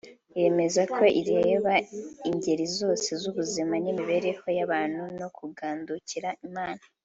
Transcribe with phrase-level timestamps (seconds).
[0.39, 1.73] yemeza ko ireba
[2.29, 6.83] ingeri zose z’ubuzima n’imibereho y’abantu no kugandukira Imana